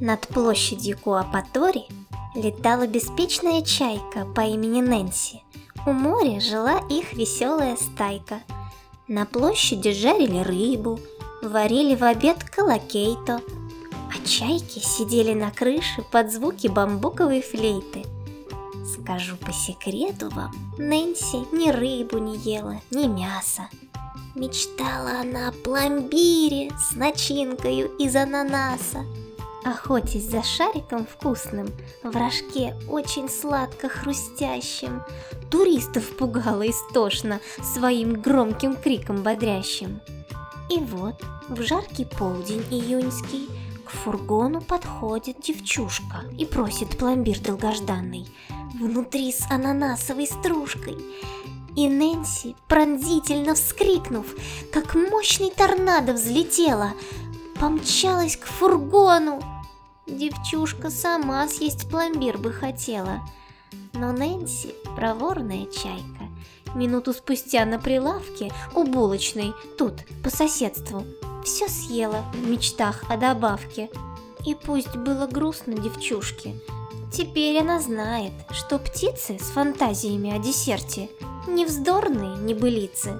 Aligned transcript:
Над 0.00 0.28
площадью 0.28 0.98
Куапатори 0.98 1.84
летала 2.34 2.86
беспечная 2.86 3.62
чайка 3.62 4.26
по 4.34 4.42
имени 4.42 4.82
Нэнси. 4.82 5.42
У 5.86 5.92
моря 5.92 6.38
жила 6.38 6.80
их 6.90 7.14
веселая 7.14 7.76
стайка. 7.76 8.40
На 9.08 9.24
площади 9.24 9.92
жарили 9.92 10.40
рыбу, 10.40 11.00
варили 11.42 11.94
в 11.94 12.04
обед 12.04 12.44
колокейто, 12.44 13.40
а 14.10 14.26
чайки 14.26 14.80
сидели 14.80 15.32
на 15.32 15.50
крыше 15.50 16.02
под 16.12 16.30
звуки 16.30 16.66
бамбуковой 16.66 17.40
флейты. 17.40 18.04
Скажу 18.84 19.36
по 19.36 19.52
секрету 19.52 20.28
вам, 20.28 20.52
Нэнси 20.76 21.54
ни 21.54 21.70
рыбу 21.70 22.18
не 22.18 22.36
ела, 22.36 22.82
ни 22.90 23.06
мясо. 23.06 23.68
Мечтала 24.34 25.20
она 25.20 25.48
о 25.48 25.52
пломбире 25.52 26.70
с 26.78 26.94
начинкою 26.94 27.96
из 27.96 28.14
ананаса. 28.14 29.06
Охотясь 29.66 30.30
за 30.30 30.44
шариком 30.44 31.04
вкусным, 31.04 31.66
в 32.04 32.16
рожке 32.16 32.76
очень 32.88 33.28
сладко 33.28 33.88
хрустящим, 33.88 35.02
Туристов 35.50 36.16
пугала 36.16 36.70
истошно 36.70 37.40
своим 37.74 38.22
громким 38.22 38.76
криком 38.76 39.24
бодрящим. 39.24 40.00
И 40.70 40.78
вот 40.78 41.20
в 41.48 41.60
жаркий 41.62 42.04
полдень 42.04 42.64
июньский 42.70 43.48
к 43.84 43.90
фургону 43.90 44.60
подходит 44.60 45.40
девчушка 45.40 46.22
и 46.38 46.46
просит 46.46 46.96
пломбир 46.96 47.40
долгожданный, 47.40 48.28
внутри 48.72 49.32
с 49.32 49.50
ананасовой 49.50 50.28
стружкой. 50.28 50.96
И 51.74 51.88
Нэнси, 51.88 52.54
пронзительно 52.68 53.56
вскрикнув, 53.56 54.26
как 54.72 54.94
мощный 54.94 55.50
торнадо 55.50 56.12
взлетела, 56.12 56.92
помчалась 57.58 58.36
к 58.36 58.46
фургону. 58.46 59.42
Девчушка 60.06 60.88
сама 60.90 61.48
съесть 61.48 61.88
пломбир 61.90 62.38
бы 62.38 62.52
хотела. 62.52 63.22
Но 63.92 64.12
Нэнси, 64.12 64.72
проворная 64.94 65.66
чайка, 65.66 66.28
минуту 66.76 67.12
спустя 67.12 67.64
на 67.64 67.80
прилавке 67.80 68.52
у 68.74 68.84
булочной, 68.84 69.52
тут, 69.76 69.94
по 70.22 70.30
соседству, 70.30 71.04
все 71.44 71.68
съела 71.68 72.24
в 72.32 72.48
мечтах 72.48 73.02
о 73.10 73.16
добавке. 73.16 73.90
И 74.46 74.54
пусть 74.54 74.94
было 74.94 75.26
грустно 75.26 75.74
девчушке, 75.74 76.54
теперь 77.12 77.58
она 77.58 77.80
знает, 77.80 78.32
что 78.52 78.78
птицы 78.78 79.38
с 79.40 79.50
фантазиями 79.50 80.32
о 80.32 80.38
десерте 80.38 81.08
не 81.48 81.66
вздорные 81.66 82.36
небылицы, 82.38 83.18